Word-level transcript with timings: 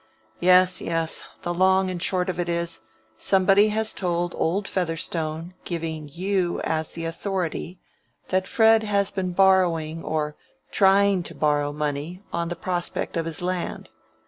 "Yes, 0.39 0.81
yes. 0.81 1.25
The 1.43 1.53
long 1.53 1.91
and 1.91 2.01
short 2.01 2.27
of 2.27 2.39
it 2.39 2.49
is, 2.49 2.81
somebody 3.17 3.67
has 3.67 3.93
told 3.93 4.33
old 4.35 4.67
Featherstone, 4.67 5.53
giving 5.63 6.09
you 6.11 6.59
as 6.61 6.93
the 6.93 7.05
authority, 7.05 7.77
that 8.29 8.47
Fred 8.47 8.81
has 8.81 9.11
been 9.11 9.31
borrowing 9.33 10.03
or 10.03 10.35
trying 10.71 11.21
to 11.21 11.35
borrow 11.35 11.71
money 11.71 12.23
on 12.33 12.49
the 12.49 12.55
prospect 12.55 13.15
of 13.15 13.27
his 13.27 13.43
land. 13.43 13.89